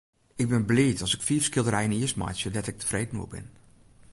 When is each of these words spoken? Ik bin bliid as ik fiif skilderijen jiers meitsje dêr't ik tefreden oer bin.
Ik 0.41 0.47
bin 0.51 0.65
bliid 0.69 0.99
as 1.05 1.15
ik 1.17 1.25
fiif 1.27 1.43
skilderijen 1.45 1.95
jiers 1.99 2.17
meitsje 2.21 2.49
dêr't 2.53 2.71
ik 2.71 2.79
tefreden 2.79 3.19
oer 3.21 3.31
bin. 3.35 3.47